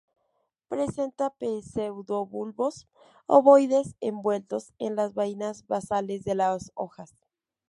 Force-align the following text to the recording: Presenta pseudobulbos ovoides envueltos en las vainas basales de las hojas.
Presenta 0.67 1.29
pseudobulbos 1.39 2.87
ovoides 3.27 3.95
envueltos 3.99 4.73
en 4.79 4.95
las 4.95 5.13
vainas 5.13 5.67
basales 5.67 6.23
de 6.23 6.33
las 6.33 6.71
hojas. 6.73 7.13